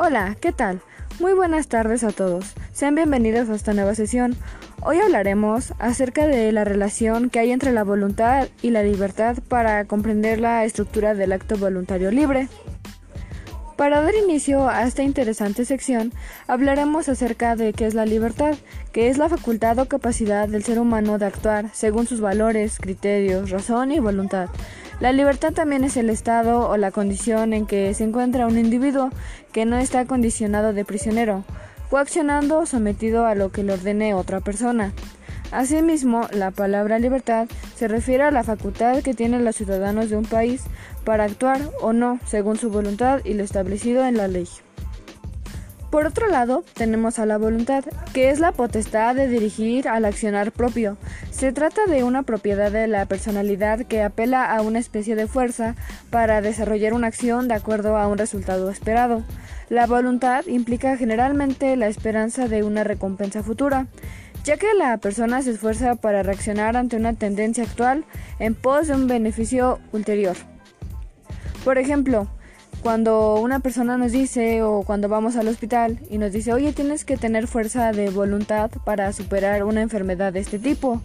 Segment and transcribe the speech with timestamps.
[0.00, 0.80] Hola, ¿qué tal?
[1.18, 2.54] Muy buenas tardes a todos.
[2.72, 4.36] Sean bienvenidos a esta nueva sesión.
[4.80, 9.86] Hoy hablaremos acerca de la relación que hay entre la voluntad y la libertad para
[9.86, 12.46] comprender la estructura del acto voluntario libre.
[13.76, 16.12] Para dar inicio a esta interesante sección,
[16.46, 18.54] hablaremos acerca de qué es la libertad,
[18.92, 23.50] que es la facultad o capacidad del ser humano de actuar según sus valores, criterios,
[23.50, 24.48] razón y voluntad.
[25.00, 29.10] La libertad también es el estado o la condición en que se encuentra un individuo
[29.52, 31.44] que no está condicionado de prisionero,
[31.88, 34.92] coaccionando o sometido a lo que le ordene otra persona.
[35.52, 40.24] Asimismo, la palabra libertad se refiere a la facultad que tienen los ciudadanos de un
[40.24, 40.64] país
[41.04, 44.48] para actuar o no según su voluntad y lo establecido en la ley.
[45.90, 50.52] Por otro lado, tenemos a la voluntad, que es la potestad de dirigir al accionar
[50.52, 50.98] propio.
[51.30, 55.76] Se trata de una propiedad de la personalidad que apela a una especie de fuerza
[56.10, 59.24] para desarrollar una acción de acuerdo a un resultado esperado.
[59.70, 63.86] La voluntad implica generalmente la esperanza de una recompensa futura,
[64.44, 68.04] ya que la persona se esfuerza para reaccionar ante una tendencia actual
[68.38, 70.36] en pos de un beneficio ulterior.
[71.64, 72.28] Por ejemplo,
[72.82, 77.04] cuando una persona nos dice o cuando vamos al hospital y nos dice, oye, tienes
[77.04, 81.00] que tener fuerza de voluntad para superar una enfermedad de este tipo.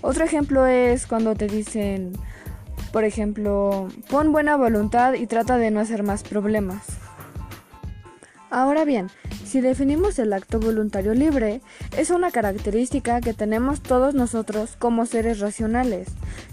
[0.00, 2.12] Otro ejemplo es cuando te dicen,
[2.92, 7.07] por ejemplo, pon buena voluntad y trata de no hacer más problemas.
[8.50, 9.08] Ahora bien,
[9.44, 11.60] si definimos el acto voluntario libre,
[11.96, 16.08] es una característica que tenemos todos nosotros como seres racionales,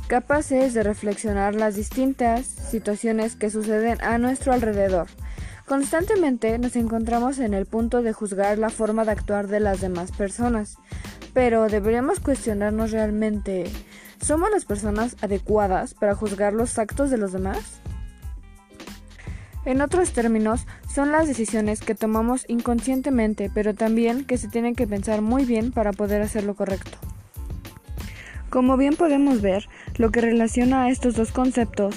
[0.08, 5.08] capaces de reflexionar las distintas situaciones que suceden a nuestro alrededor.
[5.66, 10.12] Constantemente nos encontramos en el punto de juzgar la forma de actuar de las demás
[10.12, 10.78] personas,
[11.34, 13.72] pero deberíamos cuestionarnos realmente,
[14.22, 17.80] ¿somos las personas adecuadas para juzgar los actos de los demás?
[19.65, 24.86] En otros términos, son las decisiones que tomamos inconscientemente, pero también que se tienen que
[24.86, 26.98] pensar muy bien para poder hacer lo correcto.
[28.52, 29.67] Como bien podemos ver,
[29.98, 31.95] lo que relaciona a estos dos conceptos,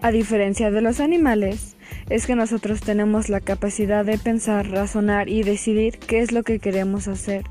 [0.00, 1.76] a diferencia de los animales,
[2.08, 6.58] es que nosotros tenemos la capacidad de pensar, razonar y decidir qué es lo que
[6.58, 7.44] queremos hacer,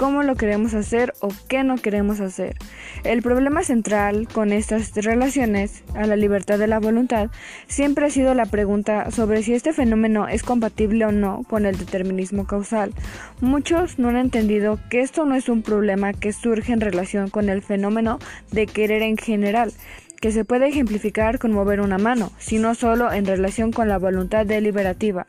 [0.00, 2.56] cómo lo queremos hacer o qué no queremos hacer.
[3.04, 7.28] El problema central con estas relaciones a la libertad de la voluntad
[7.66, 11.76] siempre ha sido la pregunta sobre si este fenómeno es compatible o no con el
[11.76, 12.94] determinismo causal.
[13.42, 17.50] Muchos no han entendido que esto no es un problema que surge en relación con
[17.50, 18.20] el fenómeno
[18.52, 19.70] de querer en general,
[20.18, 24.46] que se puede ejemplificar con mover una mano, sino solo en relación con la voluntad
[24.46, 25.26] deliberativa.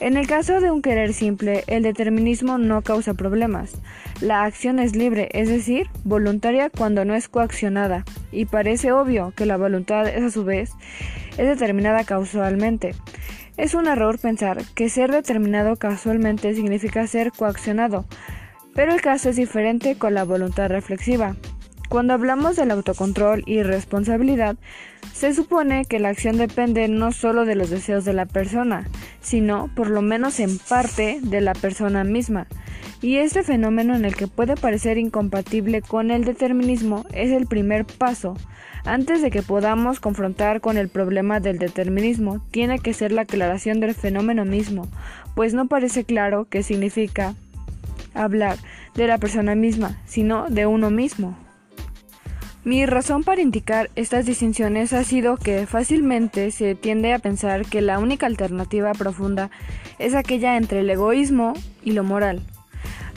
[0.00, 3.72] En el caso de un querer simple, el determinismo no causa problemas.
[4.20, 9.46] La acción es libre, es decir, voluntaria cuando no es coaccionada, y parece obvio que
[9.46, 10.72] la voluntad es a su vez
[11.38, 12.94] es determinada causalmente.
[13.56, 18.04] Es un error pensar que ser determinado casualmente significa ser coaccionado,
[18.74, 21.36] pero el caso es diferente con la voluntad reflexiva.
[21.88, 24.56] Cuando hablamos del autocontrol y responsabilidad,
[25.12, 28.88] se supone que la acción depende no solo de los deseos de la persona,
[29.20, 32.48] sino, por lo menos en parte, de la persona misma.
[33.00, 37.84] Y este fenómeno en el que puede parecer incompatible con el determinismo es el primer
[37.84, 38.34] paso.
[38.84, 43.80] Antes de que podamos confrontar con el problema del determinismo, tiene que ser la aclaración
[43.80, 44.88] del fenómeno mismo,
[45.34, 47.34] pues no parece claro qué significa
[48.14, 48.58] hablar
[48.94, 51.36] de la persona misma, sino de uno mismo.
[52.66, 57.80] Mi razón para indicar estas distinciones ha sido que fácilmente se tiende a pensar que
[57.80, 59.52] la única alternativa profunda
[60.00, 61.52] es aquella entre el egoísmo
[61.84, 62.42] y lo moral.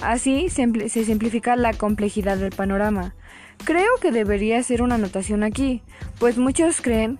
[0.03, 3.15] Así se simplifica la complejidad del panorama.
[3.63, 5.81] Creo que debería ser una anotación aquí,
[6.19, 7.17] pues muchos creen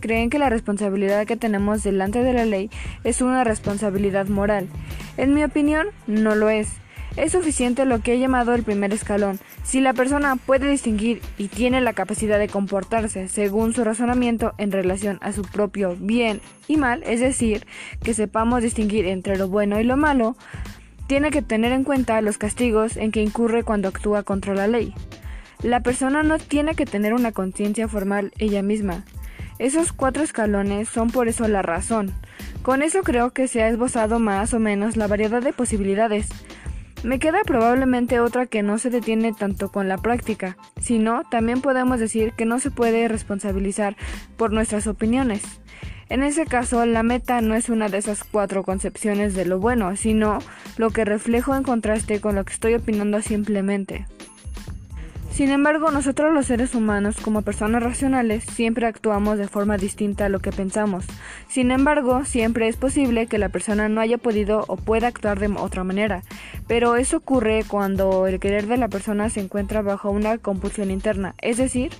[0.00, 2.70] creen que la responsabilidad que tenemos delante de la ley
[3.04, 4.66] es una responsabilidad moral.
[5.18, 6.68] En mi opinión, no lo es.
[7.16, 9.38] Es suficiente lo que he llamado el primer escalón.
[9.64, 14.70] Si la persona puede distinguir y tiene la capacidad de comportarse según su razonamiento en
[14.70, 17.66] relación a su propio bien y mal, es decir,
[18.02, 20.36] que sepamos distinguir entre lo bueno y lo malo,
[21.06, 24.92] tiene que tener en cuenta los castigos en que incurre cuando actúa contra la ley.
[25.62, 29.04] La persona no tiene que tener una conciencia formal ella misma.
[29.58, 32.12] Esos cuatro escalones son por eso la razón.
[32.62, 36.28] Con eso creo que se ha esbozado más o menos la variedad de posibilidades
[37.06, 42.00] me queda probablemente otra que no se detiene tanto con la práctica, sino también podemos
[42.00, 43.96] decir que no se puede responsabilizar
[44.36, 45.42] por nuestras opiniones.
[46.08, 49.96] En ese caso, la meta no es una de esas cuatro concepciones de lo bueno,
[49.96, 50.38] sino
[50.78, 54.06] lo que reflejo en contraste con lo que estoy opinando simplemente.
[55.36, 60.28] Sin embargo, nosotros los seres humanos, como personas racionales, siempre actuamos de forma distinta a
[60.30, 61.04] lo que pensamos.
[61.46, 65.48] Sin embargo, siempre es posible que la persona no haya podido o pueda actuar de
[65.48, 66.22] otra manera,
[66.66, 71.34] pero eso ocurre cuando el querer de la persona se encuentra bajo una compulsión interna,
[71.42, 71.92] es decir,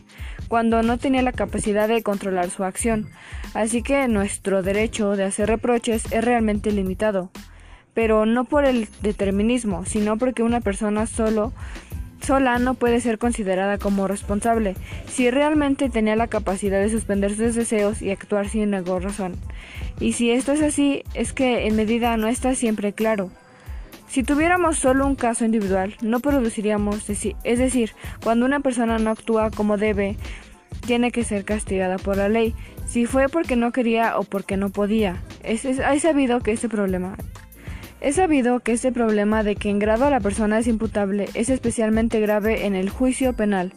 [0.48, 3.06] cuando no tenía la capacidad de controlar su acción.
[3.52, 7.30] Así que nuestro derecho de hacer reproches es realmente limitado,
[7.92, 11.52] pero no por el determinismo, sino porque una persona solo
[12.26, 14.74] sola no puede ser considerada como responsable
[15.06, 19.36] si realmente tenía la capacidad de suspender sus deseos y actuar sin ninguna razón.
[20.00, 23.30] Y si esto es así, es que en medida no está siempre claro.
[24.08, 27.92] Si tuviéramos solo un caso individual, no produciríamos, es decir,
[28.22, 30.16] cuando una persona no actúa como debe,
[30.84, 32.54] tiene que ser castigada por la ley,
[32.86, 35.22] si fue porque no quería o porque no podía.
[35.42, 37.16] Es, hay sabido que este problema
[38.06, 42.20] es sabido que este problema de que en grado la persona es imputable es especialmente
[42.20, 43.72] grave en el juicio penal.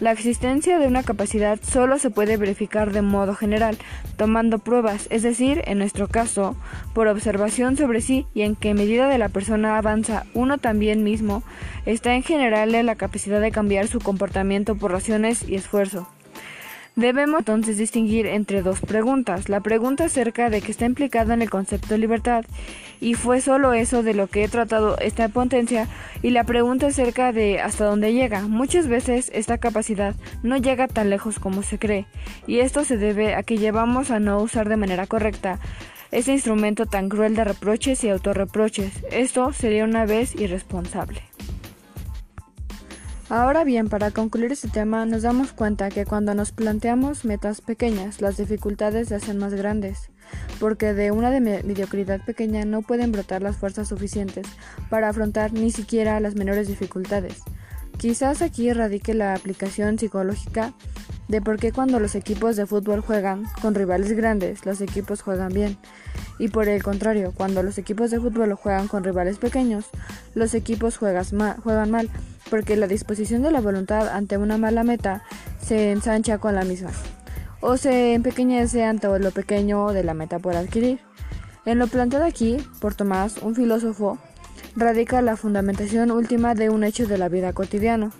[0.00, 3.76] La existencia de una capacidad solo se puede verificar de modo general,
[4.16, 6.56] tomando pruebas, es decir, en nuestro caso,
[6.94, 11.42] por observación sobre sí y en qué medida de la persona avanza uno también mismo,
[11.84, 16.08] está en general la capacidad de cambiar su comportamiento por razones y esfuerzo.
[16.96, 19.48] Debemos entonces distinguir entre dos preguntas.
[19.48, 22.44] La pregunta acerca de que está implicada en el concepto de libertad
[23.00, 25.88] y fue solo eso de lo que he tratado esta potencia
[26.22, 28.42] y la pregunta acerca de hasta dónde llega.
[28.42, 30.14] Muchas veces esta capacidad
[30.44, 32.06] no llega tan lejos como se cree
[32.46, 35.58] y esto se debe a que llevamos a no usar de manera correcta
[36.12, 39.02] este instrumento tan cruel de reproches y autorreproches.
[39.10, 41.33] Esto sería una vez irresponsable.
[43.36, 48.20] Ahora bien, para concluir este tema, nos damos cuenta que cuando nos planteamos metas pequeñas,
[48.20, 50.08] las dificultades se hacen más grandes,
[50.60, 54.46] porque de una mediocridad pequeña no pueden brotar las fuerzas suficientes
[54.88, 57.42] para afrontar ni siquiera las menores dificultades.
[57.98, 60.72] Quizás aquí radique la aplicación psicológica
[61.26, 65.52] de por qué cuando los equipos de fútbol juegan con rivales grandes, los equipos juegan
[65.52, 65.76] bien,
[66.38, 69.86] y por el contrario, cuando los equipos de fútbol juegan con rivales pequeños,
[70.36, 72.10] los equipos juegan mal
[72.50, 75.22] porque la disposición de la voluntad ante una mala meta
[75.60, 76.90] se ensancha con la misma,
[77.60, 81.00] o se empequeñece ante lo pequeño de la meta por adquirir.
[81.64, 84.18] En lo planteado aquí por Tomás, un filósofo,
[84.76, 88.10] radica la fundamentación última de un hecho de la vida cotidiana.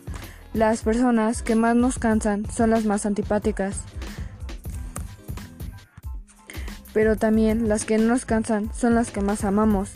[0.54, 3.82] Las personas que más nos cansan son las más antipáticas,
[6.94, 9.90] pero también las que no nos cansan son las que más amamos.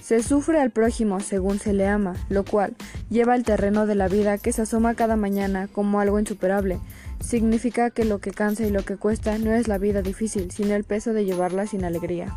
[0.00, 2.76] Se sufre al prójimo según se le ama, lo cual
[3.14, 6.80] lleva al terreno de la vida que se asoma cada mañana como algo insuperable.
[7.20, 10.74] Significa que lo que cansa y lo que cuesta no es la vida difícil, sino
[10.74, 12.36] el peso de llevarla sin alegría.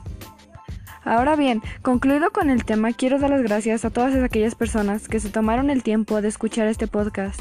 [1.03, 5.19] Ahora bien, concluido con el tema, quiero dar las gracias a todas aquellas personas que
[5.19, 7.39] se tomaron el tiempo de escuchar este podcast.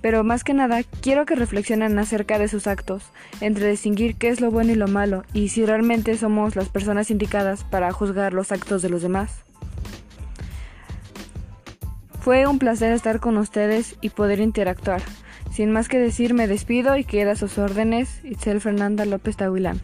[0.00, 3.02] Pero más que nada, quiero que reflexionen acerca de sus actos,
[3.40, 7.10] entre distinguir qué es lo bueno y lo malo, y si realmente somos las personas
[7.10, 9.44] indicadas para juzgar los actos de los demás.
[12.20, 15.00] Fue un placer estar con ustedes y poder interactuar.
[15.50, 19.80] Sin más que decir, me despido y queda a sus órdenes Itzel Fernanda López Tahuilán.